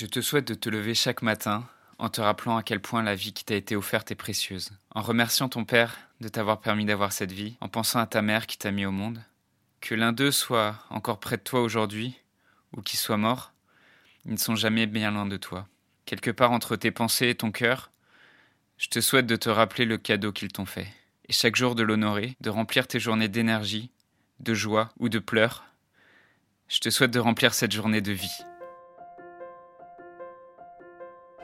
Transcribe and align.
Je 0.00 0.06
te 0.06 0.20
souhaite 0.20 0.46
de 0.46 0.54
te 0.54 0.68
lever 0.68 0.94
chaque 0.94 1.22
matin 1.22 1.68
en 1.98 2.08
te 2.08 2.20
rappelant 2.20 2.56
à 2.56 2.62
quel 2.62 2.78
point 2.78 3.02
la 3.02 3.16
vie 3.16 3.32
qui 3.32 3.44
t'a 3.44 3.56
été 3.56 3.74
offerte 3.74 4.12
est 4.12 4.14
précieuse, 4.14 4.70
en 4.94 5.02
remerciant 5.02 5.48
ton 5.48 5.64
Père 5.64 5.98
de 6.20 6.28
t'avoir 6.28 6.60
permis 6.60 6.84
d'avoir 6.84 7.10
cette 7.10 7.32
vie, 7.32 7.56
en 7.60 7.68
pensant 7.68 7.98
à 7.98 8.06
ta 8.06 8.22
mère 8.22 8.46
qui 8.46 8.56
t'a 8.56 8.70
mis 8.70 8.86
au 8.86 8.92
monde, 8.92 9.20
que 9.80 9.96
l'un 9.96 10.12
d'eux 10.12 10.30
soit 10.30 10.76
encore 10.90 11.18
près 11.18 11.36
de 11.36 11.42
toi 11.42 11.62
aujourd'hui, 11.62 12.14
ou 12.76 12.80
qu'il 12.80 12.96
soit 12.96 13.16
mort, 13.16 13.50
ils 14.24 14.30
ne 14.30 14.36
sont 14.36 14.54
jamais 14.54 14.86
bien 14.86 15.10
loin 15.10 15.26
de 15.26 15.36
toi. 15.36 15.66
Quelque 16.04 16.30
part 16.30 16.52
entre 16.52 16.76
tes 16.76 16.92
pensées 16.92 17.30
et 17.30 17.34
ton 17.34 17.50
cœur, 17.50 17.90
je 18.76 18.86
te 18.86 19.00
souhaite 19.00 19.26
de 19.26 19.34
te 19.34 19.48
rappeler 19.48 19.84
le 19.84 19.98
cadeau 19.98 20.30
qu'ils 20.30 20.52
t'ont 20.52 20.64
fait, 20.64 20.86
et 21.28 21.32
chaque 21.32 21.56
jour 21.56 21.74
de 21.74 21.82
l'honorer, 21.82 22.36
de 22.40 22.50
remplir 22.50 22.86
tes 22.86 23.00
journées 23.00 23.26
d'énergie, 23.26 23.90
de 24.38 24.54
joie 24.54 24.92
ou 25.00 25.08
de 25.08 25.18
pleurs. 25.18 25.64
Je 26.68 26.78
te 26.78 26.88
souhaite 26.88 27.10
de 27.10 27.18
remplir 27.18 27.52
cette 27.52 27.72
journée 27.72 28.00
de 28.00 28.12
vie. 28.12 28.44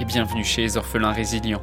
et 0.00 0.04
bienvenue 0.06 0.44
chez 0.44 0.62
les 0.62 0.78
orphelins 0.78 1.12
résilients. 1.12 1.62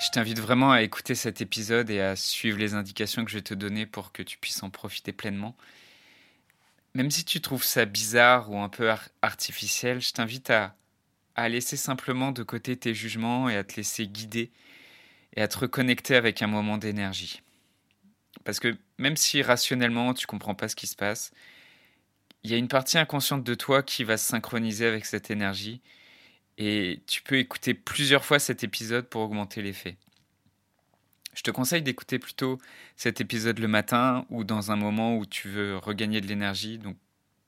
Je 0.00 0.10
t'invite 0.10 0.40
vraiment 0.40 0.72
à 0.72 0.82
écouter 0.82 1.14
cet 1.14 1.40
épisode 1.40 1.88
et 1.88 2.00
à 2.00 2.16
suivre 2.16 2.58
les 2.58 2.74
indications 2.74 3.24
que 3.24 3.30
je 3.30 3.36
vais 3.36 3.42
te 3.42 3.54
donner 3.54 3.86
pour 3.86 4.10
que 4.10 4.24
tu 4.24 4.36
puisses 4.36 4.64
en 4.64 4.70
profiter 4.70 5.12
pleinement. 5.12 5.56
Même 6.94 7.12
si 7.12 7.24
tu 7.24 7.40
trouves 7.40 7.62
ça 7.62 7.84
bizarre 7.84 8.50
ou 8.50 8.58
un 8.58 8.68
peu 8.68 8.92
artificiel, 9.22 10.00
je 10.00 10.12
t'invite 10.12 10.50
à, 10.50 10.74
laisser 11.48 11.76
simplement 11.76 12.32
de 12.32 12.42
côté 12.42 12.76
tes 12.76 12.92
jugements 12.92 13.48
et 13.48 13.56
à 13.56 13.62
te 13.62 13.76
laisser 13.76 14.08
guider 14.08 14.50
et 15.36 15.42
à 15.42 15.48
te 15.48 15.58
reconnecter 15.58 16.16
avec 16.16 16.42
un 16.42 16.48
moment 16.48 16.76
d'énergie. 16.76 17.40
Parce 18.42 18.58
que 18.58 18.76
même 18.98 19.16
si 19.16 19.42
rationnellement 19.42 20.12
tu 20.12 20.26
comprends 20.26 20.56
pas 20.56 20.68
ce 20.68 20.74
qui 20.74 20.88
se 20.88 20.96
passe, 20.96 21.30
il 22.42 22.50
y 22.50 22.54
a 22.54 22.56
une 22.56 22.68
partie 22.68 22.98
inconsciente 22.98 23.44
de 23.44 23.54
toi 23.54 23.84
qui 23.84 24.02
va 24.02 24.16
se 24.16 24.26
synchroniser 24.26 24.86
avec 24.86 25.04
cette 25.04 25.30
énergie 25.30 25.82
et 26.58 27.00
tu 27.06 27.22
peux 27.22 27.38
écouter 27.38 27.74
plusieurs 27.74 28.24
fois 28.24 28.38
cet 28.38 28.64
épisode 28.64 29.06
pour 29.08 29.22
augmenter 29.22 29.62
l'effet. 29.62 29.96
Je 31.34 31.42
te 31.42 31.50
conseille 31.50 31.82
d'écouter 31.82 32.18
plutôt 32.18 32.58
cet 32.96 33.20
épisode 33.20 33.58
le 33.58 33.68
matin 33.68 34.24
ou 34.30 34.42
dans 34.42 34.72
un 34.72 34.76
moment 34.76 35.18
où 35.18 35.26
tu 35.26 35.50
veux 35.50 35.76
regagner 35.76 36.22
de 36.22 36.26
l'énergie, 36.26 36.78
donc 36.78 36.96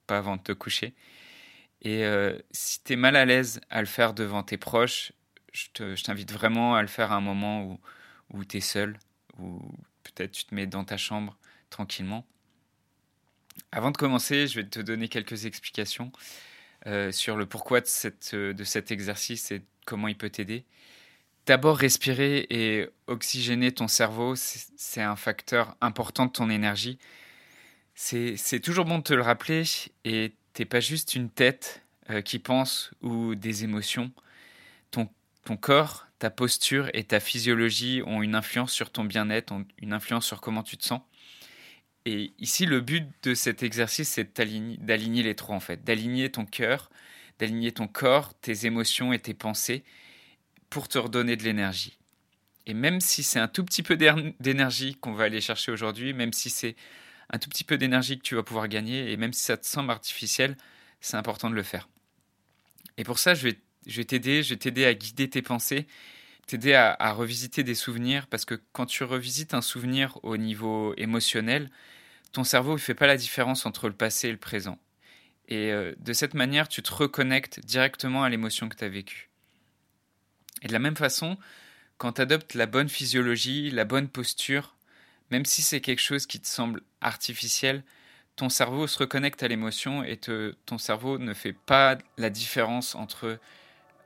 pas 0.06 0.18
avant 0.18 0.36
de 0.36 0.42
te 0.42 0.52
coucher. 0.52 0.94
Et 1.80 2.04
euh, 2.04 2.38
si 2.50 2.82
tu 2.82 2.92
es 2.92 2.96
mal 2.96 3.16
à 3.16 3.24
l'aise 3.24 3.60
à 3.70 3.80
le 3.80 3.86
faire 3.86 4.12
devant 4.12 4.42
tes 4.42 4.58
proches, 4.58 5.12
je 5.52 6.02
t'invite 6.02 6.32
vraiment 6.32 6.74
à 6.74 6.82
le 6.82 6.88
faire 6.88 7.12
à 7.12 7.16
un 7.16 7.20
moment 7.20 7.64
où, 7.64 7.80
où 8.34 8.44
tu 8.44 8.58
es 8.58 8.60
seul, 8.60 8.98
ou 9.38 9.58
peut-être 10.02 10.32
tu 10.32 10.44
te 10.44 10.54
mets 10.54 10.66
dans 10.66 10.84
ta 10.84 10.98
chambre 10.98 11.38
tranquillement. 11.70 12.26
Avant 13.72 13.90
de 13.90 13.96
commencer, 13.96 14.46
je 14.46 14.60
vais 14.60 14.68
te 14.68 14.80
donner 14.80 15.08
quelques 15.08 15.46
explications. 15.46 16.12
Euh, 16.86 17.10
sur 17.10 17.36
le 17.36 17.44
pourquoi 17.44 17.80
euh, 18.34 18.52
de 18.52 18.64
cet 18.64 18.92
exercice 18.92 19.50
et 19.50 19.62
comment 19.84 20.06
il 20.08 20.16
peut 20.16 20.30
t'aider. 20.30 20.64
D'abord, 21.46 21.76
respirer 21.76 22.46
et 22.50 22.88
oxygéner 23.06 23.72
ton 23.72 23.88
cerveau, 23.88 24.34
c'est 24.36 25.02
un 25.02 25.16
facteur 25.16 25.76
important 25.80 26.26
de 26.26 26.30
ton 26.32 26.50
énergie. 26.50 26.98
C'est 27.94 28.60
toujours 28.62 28.84
bon 28.84 28.98
de 28.98 29.02
te 29.02 29.14
le 29.14 29.22
rappeler 29.22 29.64
et 30.04 30.34
t'es 30.52 30.66
pas 30.66 30.80
juste 30.80 31.14
une 31.16 31.30
tête 31.30 31.82
euh, 32.10 32.20
qui 32.20 32.38
pense 32.38 32.90
ou 33.02 33.34
des 33.34 33.64
émotions. 33.64 34.12
Ton, 34.90 35.08
ton 35.44 35.56
corps, 35.56 36.06
ta 36.18 36.30
posture 36.30 36.90
et 36.94 37.02
ta 37.04 37.18
physiologie 37.18 38.02
ont 38.06 38.22
une 38.22 38.34
influence 38.34 38.72
sur 38.72 38.90
ton 38.90 39.04
bien-être, 39.04 39.52
une 39.78 39.92
influence 39.92 40.26
sur 40.26 40.40
comment 40.40 40.62
tu 40.62 40.76
te 40.76 40.84
sens. 40.84 41.00
Et 42.10 42.32
ici, 42.38 42.64
le 42.64 42.80
but 42.80 43.06
de 43.22 43.34
cet 43.34 43.62
exercice, 43.62 44.08
c'est 44.08 44.34
d'aligner 44.34 45.22
les 45.22 45.34
trois, 45.34 45.54
en 45.54 45.60
fait. 45.60 45.84
D'aligner 45.84 46.30
ton 46.30 46.46
cœur, 46.46 46.88
d'aligner 47.38 47.70
ton 47.70 47.86
corps, 47.86 48.32
tes 48.40 48.64
émotions 48.64 49.12
et 49.12 49.18
tes 49.18 49.34
pensées 49.34 49.84
pour 50.70 50.88
te 50.88 50.96
redonner 50.96 51.36
de 51.36 51.42
l'énergie. 51.42 51.98
Et 52.64 52.72
même 52.72 53.02
si 53.02 53.22
c'est 53.22 53.38
un 53.38 53.46
tout 53.46 53.62
petit 53.62 53.82
peu 53.82 53.98
d'énergie 53.98 54.94
qu'on 54.94 55.12
va 55.12 55.24
aller 55.24 55.42
chercher 55.42 55.70
aujourd'hui, 55.70 56.14
même 56.14 56.32
si 56.32 56.48
c'est 56.48 56.76
un 57.28 57.38
tout 57.38 57.50
petit 57.50 57.62
peu 57.62 57.76
d'énergie 57.76 58.16
que 58.16 58.22
tu 58.22 58.36
vas 58.36 58.42
pouvoir 58.42 58.68
gagner, 58.68 59.12
et 59.12 59.18
même 59.18 59.34
si 59.34 59.42
ça 59.42 59.58
te 59.58 59.66
semble 59.66 59.90
artificiel, 59.90 60.56
c'est 61.02 61.18
important 61.18 61.50
de 61.50 61.54
le 61.54 61.62
faire. 61.62 61.90
Et 62.96 63.04
pour 63.04 63.18
ça, 63.18 63.34
je 63.34 63.48
vais 63.48 64.04
t'aider, 64.04 64.42
je 64.42 64.54
vais 64.54 64.58
t'aider 64.58 64.86
à 64.86 64.94
guider 64.94 65.28
tes 65.28 65.42
pensées, 65.42 65.86
t'aider 66.46 66.72
à, 66.72 66.96
à 66.98 67.12
revisiter 67.12 67.64
des 67.64 67.74
souvenirs, 67.74 68.28
parce 68.28 68.46
que 68.46 68.54
quand 68.72 68.86
tu 68.86 69.04
revisites 69.04 69.52
un 69.52 69.60
souvenir 69.60 70.18
au 70.22 70.38
niveau 70.38 70.94
émotionnel, 70.96 71.68
ton 72.32 72.44
cerveau 72.44 72.72
ne 72.74 72.78
fait 72.78 72.94
pas 72.94 73.06
la 73.06 73.16
différence 73.16 73.66
entre 73.66 73.88
le 73.88 73.94
passé 73.94 74.28
et 74.28 74.32
le 74.32 74.38
présent. 74.38 74.78
Et 75.48 75.72
euh, 75.72 75.94
de 75.98 76.12
cette 76.12 76.34
manière, 76.34 76.68
tu 76.68 76.82
te 76.82 76.92
reconnectes 76.92 77.60
directement 77.60 78.22
à 78.22 78.28
l'émotion 78.28 78.68
que 78.68 78.76
tu 78.76 78.84
as 78.84 78.88
vécue. 78.88 79.30
Et 80.62 80.68
de 80.68 80.72
la 80.72 80.78
même 80.78 80.96
façon, 80.96 81.38
quand 81.96 82.14
tu 82.14 82.20
adoptes 82.20 82.54
la 82.54 82.66
bonne 82.66 82.88
physiologie, 82.88 83.70
la 83.70 83.84
bonne 83.84 84.08
posture, 84.08 84.76
même 85.30 85.44
si 85.44 85.62
c'est 85.62 85.80
quelque 85.80 86.02
chose 86.02 86.26
qui 86.26 86.40
te 86.40 86.46
semble 86.46 86.82
artificiel, 87.00 87.82
ton 88.36 88.48
cerveau 88.48 88.86
se 88.86 88.98
reconnecte 88.98 89.42
à 89.42 89.48
l'émotion 89.48 90.04
et 90.04 90.16
ton 90.16 90.78
cerveau 90.78 91.18
ne 91.18 91.34
fait 91.34 91.52
pas 91.52 91.98
la 92.18 92.30
différence 92.30 92.94
entre 92.94 93.38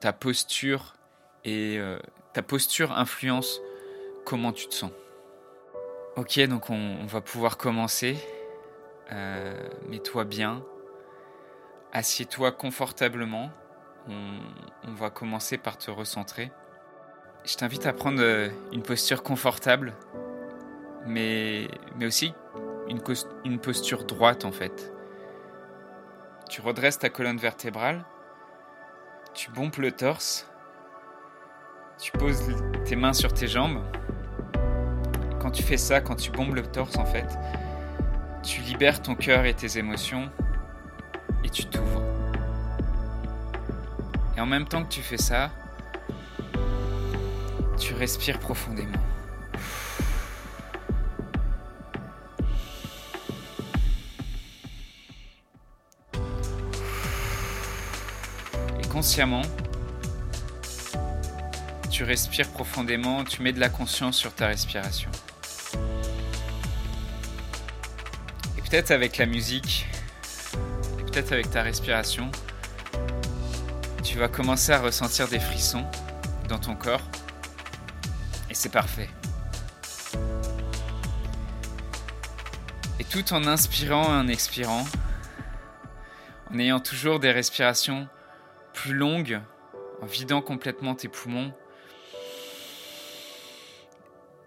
ta 0.00 0.12
posture 0.12 0.96
et 1.44 1.76
euh, 1.78 1.98
ta 2.32 2.42
posture 2.42 2.92
influence 2.92 3.60
comment 4.24 4.52
tu 4.52 4.66
te 4.68 4.74
sens. 4.74 4.90
Ok, 6.14 6.38
donc 6.40 6.68
on, 6.68 7.06
va 7.06 7.22
pouvoir 7.22 7.56
commencer. 7.56 8.18
Euh, 9.12 9.66
mets-toi 9.88 10.24
bien. 10.24 10.62
Assieds-toi 11.92 12.52
confortablement. 12.52 13.50
On, 14.08 14.92
va 14.92 15.08
commencer 15.08 15.56
par 15.56 15.78
te 15.78 15.90
recentrer. 15.90 16.52
Je 17.44 17.56
t'invite 17.56 17.86
à 17.86 17.94
prendre 17.94 18.20
euh, 18.20 18.50
une 18.72 18.82
posture 18.82 19.22
confortable, 19.22 19.94
mais, 21.06 21.68
aussi 22.02 22.34
une, 22.88 23.00
une 23.46 23.58
posture 23.58 24.04
droite 24.04 24.44
en 24.44 24.52
fait. 24.52 24.92
Tu 26.50 26.60
redresses 26.60 26.98
ta 26.98 27.08
colonne 27.08 27.38
vertébrale, 27.38 28.04
tu 29.32 29.50
bombes 29.50 29.78
le 29.78 29.92
torse, 29.92 30.46
tu 31.98 32.12
poses 32.12 32.54
tes 32.84 32.96
mains 32.96 33.14
sur 33.14 33.32
tes 33.32 33.46
jambes 33.46 33.82
quand 35.42 35.50
tu 35.50 35.64
fais 35.64 35.76
ça, 35.76 36.00
quand 36.00 36.14
tu 36.14 36.30
bombes 36.30 36.54
le 36.54 36.62
torse 36.62 36.96
en 36.98 37.04
fait, 37.04 37.26
tu 38.44 38.60
libères 38.60 39.02
ton 39.02 39.16
cœur 39.16 39.44
et 39.44 39.54
tes 39.54 39.76
émotions 39.76 40.30
et 41.42 41.50
tu 41.50 41.64
t'ouvres. 41.66 42.04
Et 44.36 44.40
en 44.40 44.46
même 44.46 44.66
temps 44.68 44.84
que 44.84 44.88
tu 44.88 45.02
fais 45.02 45.16
ça, 45.16 45.50
tu 47.76 47.92
respires 47.94 48.38
profondément. 48.38 48.92
Et 58.80 58.86
consciemment, 58.88 59.42
tu 61.90 62.04
respires 62.04 62.48
profondément, 62.50 63.24
tu 63.24 63.42
mets 63.42 63.52
de 63.52 63.58
la 63.58 63.68
conscience 63.68 64.16
sur 64.16 64.32
ta 64.32 64.46
respiration. 64.46 65.10
Peut-être 68.72 68.90
avec 68.90 69.18
la 69.18 69.26
musique, 69.26 69.86
peut-être 70.96 71.32
avec 71.32 71.50
ta 71.50 71.60
respiration, 71.60 72.30
tu 74.02 74.16
vas 74.16 74.28
commencer 74.28 74.72
à 74.72 74.80
ressentir 74.80 75.28
des 75.28 75.38
frissons 75.38 75.84
dans 76.48 76.58
ton 76.58 76.74
corps. 76.74 77.02
Et 78.48 78.54
c'est 78.54 78.72
parfait. 78.72 79.10
Et 82.98 83.04
tout 83.04 83.34
en 83.34 83.46
inspirant 83.46 84.04
et 84.04 84.16
en 84.16 84.28
expirant, 84.28 84.86
en 86.50 86.58
ayant 86.58 86.80
toujours 86.80 87.20
des 87.20 87.30
respirations 87.30 88.08
plus 88.72 88.94
longues, 88.94 89.42
en 90.00 90.06
vidant 90.06 90.40
complètement 90.40 90.94
tes 90.94 91.08
poumons, 91.08 91.52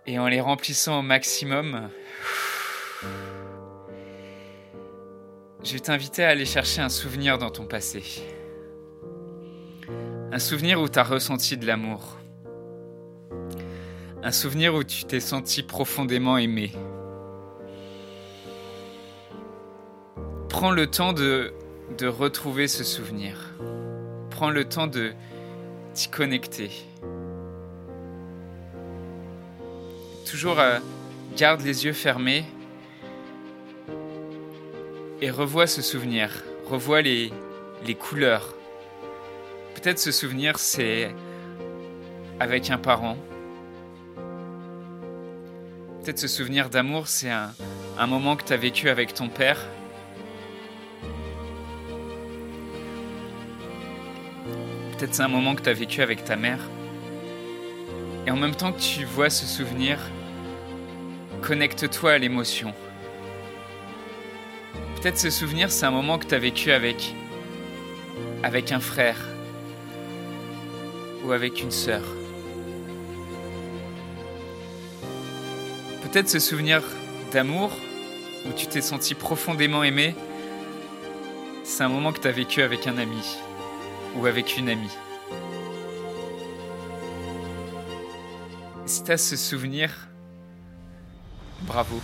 et 0.07 0.17
en 0.17 0.27
les 0.27 0.41
remplissant 0.41 0.97
au 0.97 1.03
maximum, 1.03 1.91
je 5.65 5.73
vais 5.73 5.79
t'inviter 5.79 6.23
à 6.23 6.29
aller 6.29 6.45
chercher 6.45 6.81
un 6.81 6.89
souvenir 6.89 7.39
dans 7.39 7.49
ton 7.49 7.65
passé. 7.65 8.03
Un 10.31 10.37
souvenir 10.37 10.79
où 10.79 10.87
tu 10.87 10.99
as 10.99 11.03
ressenti 11.03 11.57
de 11.57 11.65
l'amour. 11.65 12.17
Un 14.21 14.31
souvenir 14.31 14.75
où 14.75 14.83
tu 14.83 15.05
t'es 15.05 15.19
senti 15.19 15.63
profondément 15.63 16.37
aimé. 16.37 16.71
Prends 20.49 20.71
le 20.71 20.85
temps 20.85 21.13
de, 21.13 21.51
retrouver 22.03 22.67
ce 22.67 22.83
souvenir. 22.83 23.55
Prends 24.29 24.51
le 24.51 24.65
temps 24.65 24.87
de 24.87 25.13
t'y 25.95 26.09
connecter. 26.09 26.69
Toujours 30.29 30.59
euh, 30.59 30.77
garde 31.35 31.61
les 31.61 31.85
yeux 31.85 31.93
fermés 31.93 32.45
et 35.25 35.31
revois 35.31 35.65
ce 35.65 35.81
souvenir. 35.81 36.43
Revois 36.69 37.01
les, 37.01 37.31
couleurs. 37.99 38.53
Peut-être 39.73 39.97
ce 39.97 40.11
souvenir, 40.11 40.59
c'est 40.59 41.15
avec 42.39 42.69
un 42.69 42.77
parent. 42.77 43.17
Peut-être 46.03 46.19
ce 46.19 46.27
souvenir 46.27 46.69
d'amour, 46.69 47.07
c'est 47.07 47.31
un, 47.31 47.55
un 47.97 48.05
moment 48.05 48.35
que 48.35 48.43
tu 48.43 48.53
as 48.53 48.57
vécu 48.57 48.87
avec 48.87 49.15
ton 49.15 49.27
père. 49.27 49.57
Peut-être 54.91 55.15
c'est 55.15 55.23
un 55.23 55.27
moment 55.27 55.55
que 55.55 55.63
tu 55.63 55.69
as 55.69 55.73
vécu 55.73 56.03
avec 56.03 56.23
ta 56.23 56.35
mère. 56.35 56.59
Et 58.27 58.29
en 58.29 58.37
même 58.37 58.53
temps 58.53 58.71
que 58.71 58.79
tu 58.79 59.05
vois 59.05 59.31
ce 59.31 59.47
souvenir, 59.47 59.97
connecte-toi 61.41 62.11
à 62.11 62.17
l'émotion. 62.19 62.75
Peut-être 65.05 65.19
ce 65.19 65.29
souvenir, 65.29 65.71
c'est 65.71 65.85
un 65.85 65.91
moment 65.91 66.17
que 66.17 66.25
tu 66.25 66.33
as 66.33 66.39
vécu 66.39 66.71
avec 66.71 67.13
avec 68.41 68.71
un 68.71 68.79
frère 68.79 69.19
ou 71.23 71.31
avec 71.31 71.61
une 71.61 71.69
sœur. 71.69 72.01
Peut-être 76.01 76.27
ce 76.27 76.39
souvenir 76.39 76.81
d'amour 77.31 77.69
où 78.47 78.53
tu 78.53 78.65
t'es 78.65 78.81
senti 78.81 79.13
profondément 79.13 79.83
aimé, 79.83 80.15
c'est 81.63 81.83
un 81.83 81.89
moment 81.89 82.11
que 82.11 82.21
tu 82.21 82.27
as 82.27 82.31
vécu 82.31 82.63
avec 82.63 82.87
un 82.87 82.97
ami 82.97 83.37
ou 84.15 84.25
avec 84.25 84.57
une 84.57 84.69
amie. 84.69 84.97
Si 88.87 89.03
tu 89.03 89.11
as 89.11 89.17
ce 89.17 89.35
souvenir, 89.35 89.91
bravo. 91.61 92.01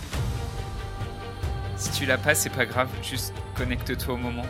Tu 2.02 2.08
l'as 2.08 2.18
pas, 2.18 2.34
c'est 2.34 2.50
pas 2.50 2.66
grave, 2.66 2.88
juste 3.00 3.32
connecte-toi 3.54 4.14
au 4.14 4.16
moment. 4.16 4.44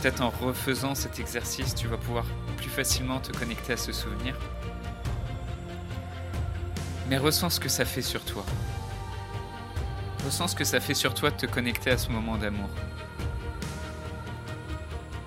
Peut-être 0.00 0.22
en 0.22 0.30
refaisant 0.30 0.94
cet 0.94 1.20
exercice, 1.20 1.74
tu 1.74 1.88
vas 1.88 1.98
pouvoir 1.98 2.24
plus 2.56 2.70
facilement 2.70 3.20
te 3.20 3.32
connecter 3.32 3.74
à 3.74 3.76
ce 3.76 3.92
souvenir. 3.92 4.34
Mais 7.10 7.18
ressens 7.18 7.50
ce 7.50 7.60
que 7.60 7.68
ça 7.68 7.84
fait 7.84 8.00
sur 8.00 8.24
toi. 8.24 8.46
Ressens 10.24 10.48
ce 10.48 10.56
que 10.56 10.64
ça 10.64 10.80
fait 10.80 10.94
sur 10.94 11.12
toi 11.12 11.30
de 11.30 11.36
te 11.36 11.44
connecter 11.44 11.90
à 11.90 11.98
ce 11.98 12.08
moment 12.08 12.38
d'amour. 12.38 12.70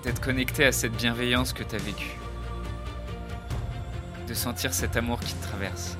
D'être 0.02 0.20
connecté 0.20 0.64
à 0.64 0.72
cette 0.72 0.96
bienveillance 0.96 1.52
que 1.52 1.62
tu 1.62 1.76
as 1.76 1.78
vécue. 1.78 2.16
De 4.26 4.34
sentir 4.34 4.74
cet 4.74 4.96
amour 4.96 5.20
qui 5.20 5.34
te 5.34 5.46
traverse. 5.46 5.96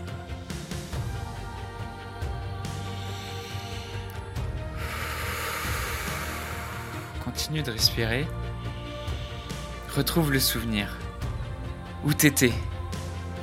Continue 7.38 7.62
de 7.62 7.70
respirer. 7.70 8.26
Retrouve 9.94 10.32
le 10.32 10.40
souvenir. 10.40 10.99
Où 12.05 12.12
t'étais? 12.12 12.52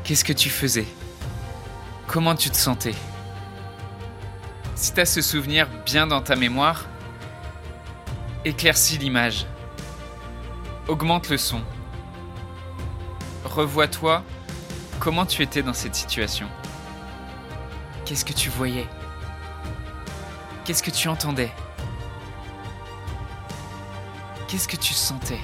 Qu'est-ce 0.04 0.26
que 0.26 0.34
tu 0.34 0.50
faisais? 0.50 0.86
Comment 2.06 2.36
tu 2.36 2.50
te 2.50 2.58
sentais? 2.58 2.94
Si 4.76 4.92
t'as 4.92 5.06
ce 5.06 5.22
souvenir 5.22 5.70
bien 5.86 6.08
dans 6.08 6.22
ta 6.22 6.36
mémoire, 6.36 6.88
éclaircis 8.44 8.98
l'image. 8.98 9.46
Augmente 10.90 11.30
le 11.30 11.38
son. 11.38 11.62
Revois-toi 13.46 14.26
comment 15.00 15.26
tu 15.26 15.42
étais 15.42 15.64
dans 15.64 15.74
cette 15.74 15.96
situation. 15.96 16.50
Qu'est-ce 18.04 18.26
que 18.26 18.34
tu 18.34 18.50
voyais? 18.50 18.90
Qu'est-ce 20.66 20.84
que 20.84 20.92
tu 20.92 21.08
entendais? 21.08 21.54
Qu'est-ce 24.56 24.70
que 24.70 24.78
tu 24.78 24.94
sentais? 24.94 25.42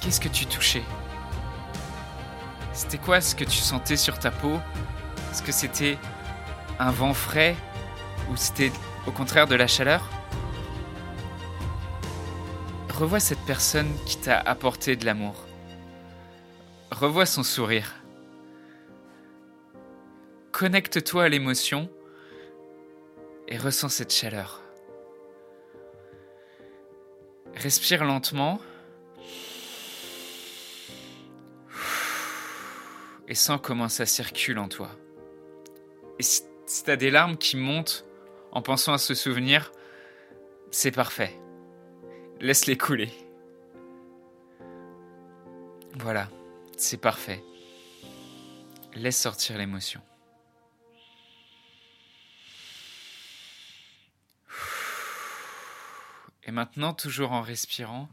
Qu'est-ce 0.00 0.20
que 0.20 0.26
tu 0.26 0.44
touchais? 0.44 0.82
C'était 2.72 2.98
quoi 2.98 3.20
ce 3.20 3.36
que 3.36 3.44
tu 3.44 3.58
sentais 3.58 3.96
sur 3.96 4.18
ta 4.18 4.32
peau? 4.32 4.58
Est-ce 5.30 5.40
que 5.40 5.52
c'était 5.52 5.96
un 6.80 6.90
vent 6.90 7.14
frais 7.14 7.54
ou 8.28 8.34
c'était 8.34 8.72
au 9.06 9.12
contraire 9.12 9.46
de 9.46 9.54
la 9.54 9.68
chaleur? 9.68 10.10
Revois 12.92 13.20
cette 13.20 13.46
personne 13.46 13.94
qui 14.04 14.16
t'a 14.16 14.40
apporté 14.40 14.96
de 14.96 15.06
l'amour. 15.06 15.36
Revois 16.90 17.24
son 17.24 17.44
sourire. 17.44 17.94
Connecte-toi 20.50 21.22
à 21.22 21.28
l'émotion 21.28 21.88
et 23.46 23.56
ressens 23.56 23.90
cette 23.90 24.12
chaleur. 24.12 24.63
Respire 27.64 28.04
lentement 28.04 28.60
et 33.26 33.34
sens 33.34 33.58
comment 33.62 33.88
ça 33.88 34.04
circule 34.04 34.58
en 34.58 34.68
toi. 34.68 34.90
Et 36.18 36.22
si, 36.22 36.42
tu 36.66 36.90
as 36.90 36.96
des 36.96 37.10
larmes 37.10 37.38
qui 37.38 37.56
montent 37.56 38.04
en 38.52 38.60
pensant 38.60 38.92
à 38.92 38.98
ce 38.98 39.14
souvenir, 39.14 39.72
c'est 40.70 40.90
parfait. 40.90 41.40
Laisse-les 42.38 42.76
couler. 42.76 43.10
Voilà, 45.94 46.28
c'est 46.76 47.00
parfait. 47.00 47.42
Laisse 48.94 49.18
sortir 49.18 49.56
l'émotion. 49.56 50.02
Et 56.44 56.50
maintenant, 56.50 56.92
toujours 56.92 57.32
en 57.32 57.42
respirant, 57.42 58.08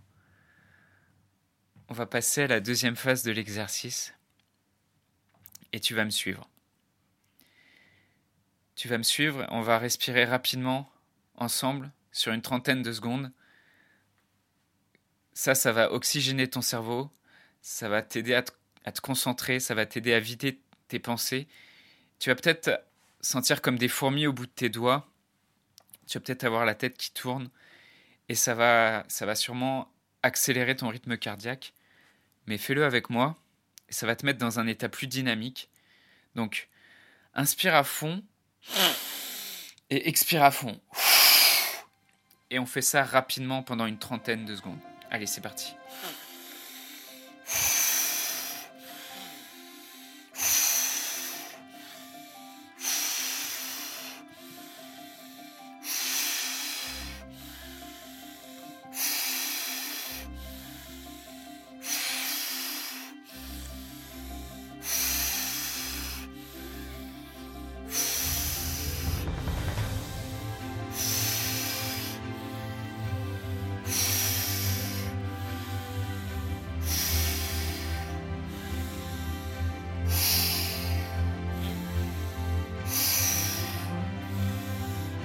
on 1.89 1.93
va 1.93 2.05
passer 2.05 2.43
à 2.43 2.47
la 2.47 2.61
deuxième 2.61 2.95
phase 2.95 3.23
de 3.23 3.31
l'exercice 3.31 4.13
et 5.73 5.79
tu 5.79 5.93
vas 5.93 6.05
me 6.05 6.09
suivre. 6.09 6.47
Tu 8.75 8.87
vas 8.87 8.97
me 8.97 9.03
suivre, 9.03 9.45
on 9.49 9.61
va 9.61 9.77
respirer 9.77 10.25
rapidement 10.25 10.89
ensemble 11.35 11.91
sur 12.11 12.31
une 12.31 12.41
trentaine 12.41 12.81
de 12.81 12.93
secondes. 12.93 13.31
Ça, 15.33 15.55
ça 15.55 15.71
va 15.71 15.91
oxygéner 15.91 16.49
ton 16.49 16.61
cerveau, 16.61 17.11
ça 17.61 17.89
va 17.89 18.01
t'aider 18.01 18.33
à, 18.33 18.43
te 18.43 19.01
concentrer, 19.01 19.59
ça 19.59 19.75
va 19.75 19.85
t'aider 19.85 20.13
à 20.13 20.19
vider 20.19 20.61
tes 20.87 20.99
pensées. 20.99 21.47
Tu 22.19 22.29
vas 22.29 22.35
peut-être 22.35 22.81
sentir 23.19 23.61
comme 23.61 23.77
des 23.77 23.87
fourmis 23.87 24.27
au 24.27 24.33
bout 24.33 24.45
de 24.45 24.51
tes 24.51 24.69
doigts. 24.69 25.09
Tu 26.07 26.17
vas 26.17 26.23
peut-être 26.23 26.43
avoir 26.43 26.65
la 26.65 26.75
tête 26.75 26.97
qui 26.97 27.11
tourne 27.11 27.49
et 28.31 28.35
ça 28.35 28.55
va, 28.55 29.03
ça 29.07 29.25
va 29.25 29.35
sûrement 29.35 29.91
accélérer 30.23 30.75
ton 30.75 30.87
rythme 30.87 31.17
cardiaque. 31.17 31.73
Mais 32.47 32.57
fais-le 32.57 32.85
avec 32.85 33.09
moi 33.09 33.37
ça 33.91 34.07
va 34.07 34.15
te 34.15 34.25
mettre 34.25 34.39
dans 34.39 34.59
un 34.59 34.67
état 34.67 34.89
plus 34.89 35.07
dynamique. 35.07 35.69
Donc, 36.35 36.69
inspire 37.35 37.75
à 37.75 37.83
fond 37.83 38.23
et 39.89 40.07
expire 40.07 40.43
à 40.43 40.51
fond. 40.51 40.79
Et 42.49 42.59
on 42.59 42.65
fait 42.65 42.81
ça 42.81 43.03
rapidement 43.03 43.63
pendant 43.63 43.85
une 43.85 43.99
trentaine 43.99 44.45
de 44.45 44.55
secondes. 44.55 44.79
Allez, 45.09 45.27
c'est 45.27 45.41
parti. 45.41 45.75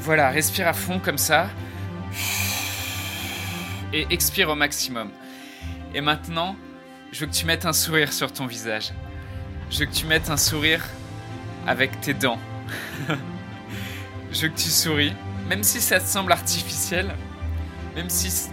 Voilà, 0.06 0.30
respire 0.30 0.68
à 0.68 0.72
fond 0.72 1.00
comme 1.00 1.18
ça. 1.18 1.48
Et 3.92 4.06
expire 4.10 4.48
au 4.48 4.54
maximum. 4.54 5.10
Et 5.94 6.00
maintenant, 6.00 6.54
je 7.10 7.18
veux 7.18 7.26
que 7.26 7.32
tu 7.32 7.44
mettes 7.44 7.66
un 7.66 7.72
sourire 7.72 8.12
sur 8.12 8.32
ton 8.32 8.46
visage. 8.46 8.92
Je 9.68 9.80
veux 9.80 9.86
que 9.86 9.92
tu 9.92 10.06
mettes 10.06 10.30
un 10.30 10.36
sourire 10.36 10.84
avec 11.66 12.00
tes 12.02 12.14
dents. 12.14 12.38
je 14.30 14.42
veux 14.42 14.48
que 14.48 14.56
tu 14.56 14.68
souris, 14.68 15.12
même 15.48 15.64
si 15.64 15.80
ça 15.80 15.98
te 15.98 16.06
semble 16.06 16.30
artificiel, 16.30 17.12
même 17.96 18.08
si 18.08 18.48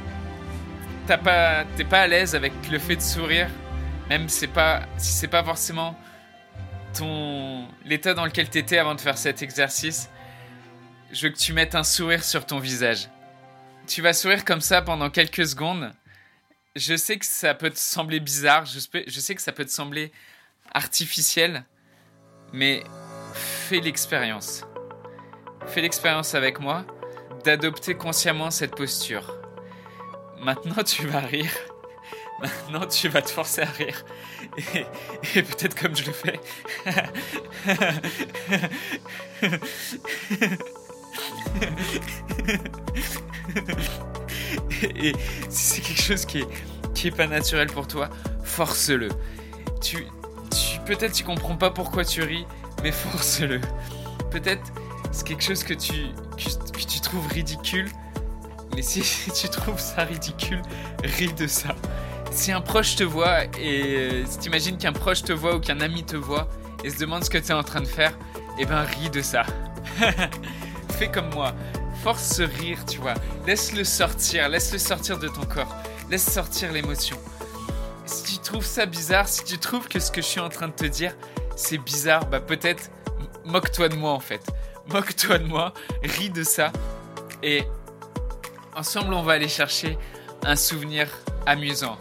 t'as 1.05 1.19
pas, 1.19 1.65
pas 1.87 2.01
à 2.01 2.07
l'aise 2.07 2.33
avec 2.33 2.53
le 2.71 2.79
fait 2.79 2.95
de 2.95 3.01
sourire, 3.01 3.47
même 4.09 4.27
c'est 4.27 4.47
pas, 4.47 4.87
si 4.97 5.13
c'est 5.13 5.27
pas 5.27 5.43
forcément 5.43 5.95
ton 6.97 7.67
l'état 7.85 8.15
dans 8.15 8.25
lequel 8.25 8.49
t'étais 8.49 8.79
avant 8.79 8.95
de 8.95 9.01
faire 9.01 9.19
cet 9.19 9.43
exercice, 9.43 10.09
je 11.13 11.27
veux 11.27 11.33
que 11.33 11.37
tu 11.37 11.53
mettes 11.53 11.75
un 11.75 11.83
sourire 11.83 12.23
sur 12.23 12.45
ton 12.45 12.59
visage. 12.59 13.07
Tu 13.87 14.01
vas 14.01 14.13
sourire 14.13 14.43
comme 14.43 14.61
ça 14.61 14.81
pendant 14.81 15.09
quelques 15.09 15.45
secondes. 15.45 15.91
Je 16.75 16.95
sais 16.95 17.17
que 17.17 17.25
ça 17.25 17.53
peut 17.53 17.69
te 17.69 17.77
sembler 17.77 18.19
bizarre, 18.19 18.65
je, 18.65 18.79
sais 18.79 19.35
que 19.35 19.41
ça 19.41 19.51
peut 19.51 19.63
te 19.63 19.71
sembler 19.71 20.11
artificiel, 20.73 21.65
mais 22.51 22.83
fais 23.33 23.79
l'expérience. 23.79 24.63
Fais 25.67 25.81
l'expérience 25.81 26.33
avec 26.33 26.59
moi 26.59 26.83
d'adopter 27.45 27.93
consciemment 27.93 28.49
cette 28.49 28.75
posture. 28.75 29.37
Maintenant, 30.39 30.83
tu 30.83 31.05
vas 31.05 31.19
rire. 31.19 31.51
Maintenant, 32.41 32.87
tu 32.87 33.07
vas 33.07 33.21
te 33.21 33.29
forcer 33.29 33.61
à 33.61 33.65
rire. 33.65 34.03
Et, 35.35 35.43
peut-être 35.43 35.79
comme 35.79 35.95
je 35.95 36.05
le 36.05 36.11
fais. 36.11 36.39
et 44.83 45.13
si 45.49 45.75
c'est 45.75 45.81
quelque 45.81 46.01
chose 46.01 46.25
qui 46.25 46.39
est, 46.39 46.47
qui 46.93 47.07
est 47.07 47.15
pas 47.15 47.27
naturel 47.27 47.67
pour 47.67 47.87
toi, 47.87 48.09
force-le. 48.43 49.09
Tu, 49.81 50.05
tu, 50.51 50.79
peut-être 50.85 51.13
tu 51.13 51.23
comprends 51.23 51.55
pas 51.55 51.71
pourquoi 51.71 52.05
tu 52.05 52.21
ris, 52.21 52.45
mais 52.81 52.91
force-le. 52.91 53.61
Peut-être 54.31 54.61
c'est 55.11 55.27
quelque 55.27 55.43
chose 55.43 55.63
que 55.63 55.73
tu, 55.73 55.93
que 56.37 56.79
tu 56.79 56.99
trouves 57.01 57.27
ridicule, 57.27 57.89
mais 58.75 58.81
si 58.81 59.03
tu 59.33 59.47
trouves 59.49 59.79
ça 59.79 60.03
ridicule, 60.03 60.61
ris 61.03 61.33
de 61.33 61.47
ça. 61.47 61.75
Si 62.31 62.51
un 62.51 62.61
proche 62.61 62.95
te 62.95 63.03
voit 63.03 63.43
et 63.59 63.95
euh, 63.95 64.23
t'imagines 64.39 64.77
qu'un 64.77 64.91
proche 64.91 65.21
te 65.21 65.33
voit 65.33 65.55
ou 65.55 65.59
qu'un 65.59 65.81
ami 65.81 66.03
te 66.03 66.15
voit 66.15 66.49
et 66.83 66.89
se 66.89 66.97
demande 66.97 67.23
ce 67.23 67.29
que 67.29 67.37
tu 67.37 67.49
es 67.49 67.53
en 67.53 67.63
train 67.63 67.81
de 67.81 67.87
faire, 67.87 68.17
eh 68.57 68.65
ben 68.65 68.81
ris 68.81 69.11
de 69.11 69.21
ça. 69.21 69.45
Comme 71.11 71.29
moi. 71.33 71.53
Force 72.03 72.35
ce 72.35 72.43
rire, 72.43 72.85
tu 72.85 72.99
vois. 72.99 73.13
Laisse-le 73.45 73.83
sortir, 73.83 74.49
laisse-le 74.49 74.77
sortir 74.77 75.19
de 75.19 75.27
ton 75.27 75.43
corps. 75.45 75.75
Laisse 76.09 76.25
sortir 76.25 76.71
l'émotion. 76.71 77.17
Si 78.05 78.23
tu 78.23 78.39
trouves 78.39 78.65
ça 78.65 78.85
bizarre, 78.85 79.27
si 79.27 79.43
tu 79.43 79.57
trouves 79.57 79.87
que 79.87 79.99
ce 79.99 80.11
que 80.11 80.21
je 80.21 80.27
suis 80.27 80.39
en 80.39 80.49
train 80.49 80.67
de 80.67 80.73
te 80.73 80.85
dire, 80.85 81.15
c'est 81.55 81.77
bizarre, 81.77 82.25
bah 82.25 82.39
peut-être 82.39 82.89
moque-toi 83.45 83.89
de 83.89 83.95
moi 83.95 84.11
en 84.11 84.19
fait. 84.19 84.45
Moque-toi 84.87 85.39
de 85.39 85.45
moi, 85.45 85.73
ris 86.03 86.29
de 86.29 86.43
ça 86.43 86.71
et 87.41 87.63
ensemble, 88.75 89.13
on 89.13 89.23
va 89.23 89.33
aller 89.33 89.47
chercher 89.47 89.97
un 90.43 90.55
souvenir 90.55 91.07
amusant. 91.45 91.97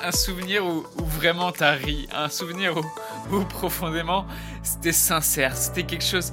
Un 0.00 0.12
souvenir 0.12 0.64
où, 0.66 0.84
vraiment 0.96 1.52
t'as 1.52 1.72
ri. 1.72 2.08
Un 2.14 2.28
souvenir 2.28 2.74
où, 3.30 3.44
profondément 3.44 4.26
c'était 4.62 4.92
sincère. 4.92 5.56
C'était 5.56 5.84
quelque 5.84 6.04
chose 6.04 6.32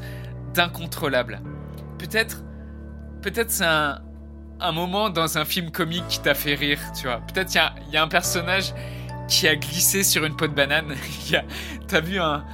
d'incontrôlable. 0.54 1.42
Peut-être, 1.98 2.44
peut-être 3.22 3.52
c'est 3.52 3.66
un, 3.66 4.02
moment 4.74 5.10
dans 5.10 5.38
un 5.38 5.46
film 5.46 5.72
comique 5.72 6.08
qui 6.08 6.20
t'a 6.20 6.34
fait 6.34 6.56
rire, 6.56 6.80
tu 6.96 7.08
vois. 7.08 7.22
Peut-être 7.22 7.54
il 7.88 7.94
y, 7.94 7.98
a 7.98 8.04
un 8.04 8.08
personnage 8.08 8.74
qui 9.28 9.48
a 9.48 9.56
glissé 9.56 10.04
sur 10.04 10.26
une 10.26 10.36
peau 10.36 10.48
de 10.48 10.54
banane. 10.54 10.96
T'as 11.88 12.02
vu 12.02 12.20
un, 12.20 12.46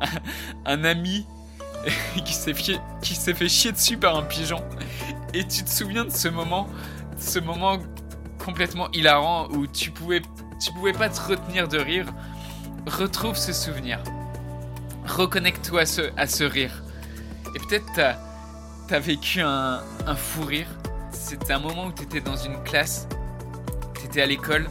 un, 0.66 0.84
ami 0.84 1.26
qui 2.24 2.32
s'est 2.34 2.54
fait 3.34 3.48
chier 3.48 3.72
dessus 3.72 3.96
par 3.96 4.16
un 4.16 4.22
pigeon. 4.22 4.62
Et 5.34 5.46
tu 5.46 5.62
te 5.62 5.70
souviens 5.70 6.04
de 6.04 6.10
ce 6.10 6.28
moment, 6.28 6.68
ce 7.16 7.38
moment 7.38 7.78
complètement 8.44 8.90
hilarant 8.92 9.48
où 9.50 9.66
tu 9.66 9.90
pouvais, 9.90 10.22
tu 10.60 10.72
pouvais 10.72 10.92
pas 10.92 11.08
te 11.08 11.20
retenir 11.20 11.68
de 11.68 11.78
rire. 11.78 12.06
Retrouve 12.86 13.36
ce 13.36 13.52
souvenir. 13.52 14.02
Reconnecte-toi 15.06 15.82
à 15.82 15.86
ce, 15.86 16.02
à 16.16 16.26
ce 16.26 16.44
rire. 16.44 16.82
Et 17.54 17.58
peut-être 17.58 18.16
t'as 18.90 18.96
as 18.96 18.98
vécu 18.98 19.40
un, 19.40 19.82
fou 20.16 20.44
rire. 20.44 20.66
C'était 21.12 21.52
un 21.52 21.60
moment 21.60 21.86
où 21.86 21.92
t'étais 21.92 22.20
dans 22.20 22.36
une 22.36 22.60
classe, 22.64 23.06
t'étais 23.94 24.20
à 24.20 24.26
l'école 24.26 24.68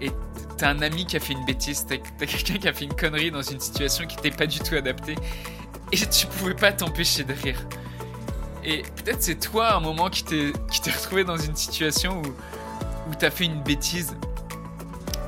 et 0.00 0.10
t'as 0.56 0.70
un 0.70 0.80
ami 0.80 1.04
qui 1.04 1.16
a 1.16 1.20
fait 1.20 1.34
une 1.34 1.44
bêtise, 1.44 1.84
t'as 1.86 1.96
as, 1.96 2.26
quelqu'un 2.26 2.54
qui 2.54 2.68
a 2.68 2.72
fait 2.72 2.86
une 2.86 2.94
connerie 2.94 3.30
dans 3.30 3.42
une 3.42 3.60
situation 3.60 4.06
qui 4.06 4.16
n'était 4.16 4.30
pas 4.30 4.46
du 4.46 4.60
tout 4.60 4.76
adaptée 4.76 5.14
et 5.92 5.96
tu 5.98 6.26
pouvais 6.26 6.54
pas 6.54 6.72
t'empêcher 6.72 7.22
de 7.22 7.34
rire. 7.34 7.60
Et 8.64 8.82
peut-être 8.96 9.22
c'est 9.22 9.38
toi 9.38 9.74
un 9.74 9.80
moment 9.80 10.08
qui 10.08 10.24
t'es 10.24 10.52
retrouvé 10.90 11.24
dans 11.24 11.36
une 11.36 11.56
situation 11.56 12.22
où, 12.22 12.28
où 13.10 13.14
t'as 13.18 13.30
fait 13.30 13.44
une 13.44 13.62
bêtise. 13.62 14.16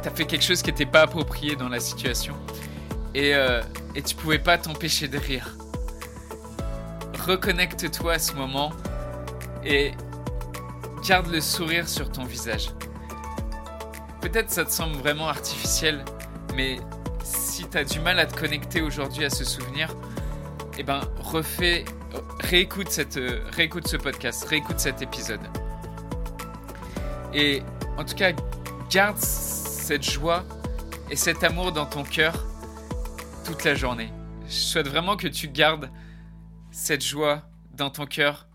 T'as 0.02 0.10
fait 0.10 0.24
quelque 0.24 0.44
chose 0.44 0.62
qui 0.62 0.70
n'était 0.70 0.86
pas 0.86 1.02
approprié 1.02 1.54
dans 1.54 1.68
la 1.68 1.80
situation. 1.80 2.34
Et, 3.14 3.34
euh, 3.34 3.60
et 3.94 4.02
tu 4.02 4.14
pouvais 4.16 4.38
pas 4.38 4.56
t'empêcher 4.56 5.06
de 5.06 5.18
rire. 5.18 5.54
Reconnecte-toi 7.26 8.14
à 8.14 8.18
ce 8.18 8.32
moment 8.32 8.72
et 9.64 9.92
garde 11.06 11.28
le 11.28 11.40
sourire 11.40 11.88
sur 11.88 12.10
ton 12.10 12.24
visage. 12.24 12.70
Peut-être 14.20 14.50
ça 14.50 14.64
te 14.64 14.70
semble 14.70 14.96
vraiment 14.96 15.28
artificiel, 15.28 16.04
mais 16.56 16.78
si 17.22 17.64
t'as 17.64 17.84
du 17.84 18.00
mal 18.00 18.18
à 18.18 18.26
te 18.26 18.38
connecter 18.38 18.82
aujourd'hui 18.82 19.24
à 19.24 19.30
ce 19.30 19.44
souvenir, 19.44 19.94
eh 20.78 20.82
ben 20.82 21.00
refais 21.20 21.84
réécoute, 22.40 22.90
cette, 22.90 23.16
euh, 23.16 23.40
réécoute 23.52 23.88
ce 23.88 23.96
podcast, 23.96 24.44
réécoute 24.44 24.78
cet 24.78 25.02
épisode. 25.02 25.40
Et 27.34 27.62
en 27.96 28.04
tout 28.04 28.14
cas, 28.14 28.32
garde 28.90 29.18
cette 29.18 30.02
joie 30.02 30.44
et 31.10 31.16
cet 31.16 31.44
amour 31.44 31.72
dans 31.72 31.86
ton 31.86 32.04
cœur 32.04 32.34
toute 33.44 33.64
la 33.64 33.74
journée. 33.74 34.10
Je 34.46 34.54
souhaite 34.54 34.88
vraiment 34.88 35.16
que 35.16 35.28
tu 35.28 35.48
gardes 35.48 35.90
cette 36.72 37.04
joie 37.04 37.42
dans 37.74 37.90
ton 37.90 38.06
cœur 38.06 38.46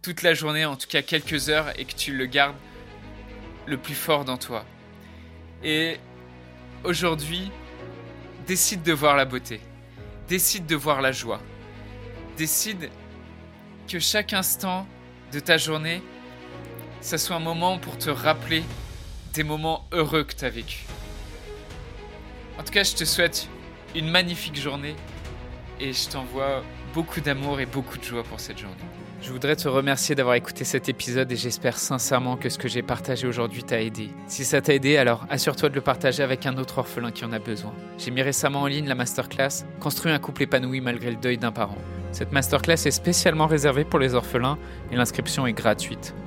toute 0.00 0.22
la 0.22 0.32
journée, 0.32 0.64
en 0.64 0.76
tout 0.76 0.86
cas 0.86 1.02
quelques 1.02 1.48
heures, 1.48 1.78
et 1.78 1.84
que 1.84 1.94
tu 1.94 2.16
le 2.16 2.26
gardes 2.26 2.56
le 3.66 3.76
plus 3.76 3.94
fort 3.94 4.24
dans 4.24 4.38
toi. 4.38 4.64
Et 5.62 5.98
aujourd'hui, 6.84 7.50
décide 8.46 8.82
de 8.82 8.92
voir 8.92 9.16
la 9.16 9.24
beauté, 9.24 9.60
décide 10.28 10.66
de 10.66 10.76
voir 10.76 11.02
la 11.02 11.10
joie, 11.10 11.40
décide 12.36 12.90
que 13.88 13.98
chaque 13.98 14.32
instant 14.32 14.86
de 15.32 15.40
ta 15.40 15.56
journée, 15.56 16.02
ça 17.00 17.18
soit 17.18 17.36
un 17.36 17.40
moment 17.40 17.78
pour 17.78 17.98
te 17.98 18.10
rappeler 18.10 18.62
des 19.32 19.42
moments 19.42 19.86
heureux 19.92 20.24
que 20.24 20.34
tu 20.34 20.44
as 20.44 20.50
vécu. 20.50 20.84
En 22.58 22.62
tout 22.62 22.72
cas, 22.72 22.84
je 22.84 22.94
te 22.94 23.04
souhaite 23.04 23.48
une 23.94 24.08
magnifique 24.08 24.56
journée 24.56 24.94
et 25.80 25.92
je 25.92 26.08
t'envoie 26.08 26.62
beaucoup 26.94 27.20
d'amour 27.20 27.58
et 27.60 27.66
beaucoup 27.66 27.98
de 27.98 28.04
joie 28.04 28.22
pour 28.22 28.38
cette 28.38 28.58
journée. 28.58 28.76
Je 29.20 29.32
voudrais 29.32 29.56
te 29.56 29.66
remercier 29.66 30.14
d'avoir 30.14 30.36
écouté 30.36 30.64
cet 30.64 30.88
épisode 30.88 31.30
et 31.32 31.36
j'espère 31.36 31.76
sincèrement 31.76 32.36
que 32.36 32.48
ce 32.48 32.56
que 32.56 32.68
j'ai 32.68 32.82
partagé 32.82 33.26
aujourd'hui 33.26 33.64
t'a 33.64 33.82
aidé. 33.82 34.10
Si 34.28 34.44
ça 34.44 34.60
t'a 34.60 34.74
aidé, 34.74 34.96
alors 34.96 35.26
assure-toi 35.28 35.70
de 35.70 35.74
le 35.74 35.80
partager 35.80 36.22
avec 36.22 36.46
un 36.46 36.56
autre 36.56 36.78
orphelin 36.78 37.10
qui 37.10 37.24
en 37.24 37.32
a 37.32 37.38
besoin. 37.38 37.72
J'ai 37.98 38.12
mis 38.12 38.22
récemment 38.22 38.62
en 38.62 38.66
ligne 38.66 38.86
la 38.86 38.94
masterclass 38.94 39.64
Construire 39.80 40.14
un 40.14 40.18
couple 40.18 40.44
épanoui 40.44 40.80
malgré 40.80 41.10
le 41.10 41.16
deuil 41.16 41.38
d'un 41.38 41.52
parent. 41.52 41.78
Cette 42.12 42.32
masterclass 42.32 42.86
est 42.86 42.92
spécialement 42.92 43.46
réservée 43.46 43.84
pour 43.84 43.98
les 43.98 44.14
orphelins 44.14 44.58
et 44.92 44.96
l'inscription 44.96 45.46
est 45.46 45.52
gratuite. 45.52 46.14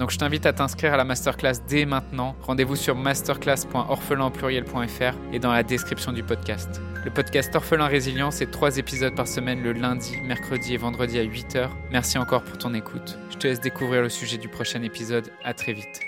Donc 0.00 0.10
je 0.10 0.16
t'invite 0.16 0.46
à 0.46 0.54
t'inscrire 0.54 0.94
à 0.94 0.96
la 0.96 1.04
masterclass 1.04 1.60
dès 1.68 1.84
maintenant. 1.84 2.34
Rendez-vous 2.40 2.74
sur 2.74 2.96
masterclass.orphelinpluriel.fr 2.96 5.34
et 5.34 5.38
dans 5.38 5.52
la 5.52 5.62
description 5.62 6.12
du 6.12 6.22
podcast. 6.22 6.80
Le 7.04 7.10
podcast 7.10 7.54
Orphelin 7.54 7.86
Résilient, 7.86 8.30
c'est 8.30 8.50
trois 8.50 8.78
épisodes 8.78 9.14
par 9.14 9.28
semaine 9.28 9.62
le 9.62 9.74
lundi, 9.74 10.16
mercredi 10.22 10.72
et 10.72 10.78
vendredi 10.78 11.18
à 11.18 11.24
8h. 11.24 11.68
Merci 11.90 12.16
encore 12.16 12.42
pour 12.42 12.56
ton 12.56 12.72
écoute. 12.72 13.18
Je 13.30 13.36
te 13.36 13.46
laisse 13.46 13.60
découvrir 13.60 14.00
le 14.00 14.08
sujet 14.08 14.38
du 14.38 14.48
prochain 14.48 14.82
épisode. 14.82 15.30
À 15.44 15.52
très 15.52 15.74
vite. 15.74 16.00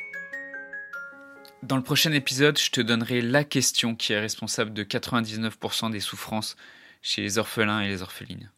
Dans 1.62 1.76
le 1.76 1.82
prochain 1.82 2.12
épisode, 2.12 2.58
je 2.58 2.70
te 2.70 2.80
donnerai 2.80 3.20
la 3.20 3.44
question 3.44 3.94
qui 3.94 4.14
est 4.14 4.20
responsable 4.20 4.72
de 4.72 4.84
99% 4.84 5.90
des 5.90 6.00
souffrances 6.00 6.56
chez 7.02 7.20
les 7.20 7.36
orphelins 7.36 7.82
et 7.82 7.88
les 7.88 8.00
orphelines. 8.00 8.50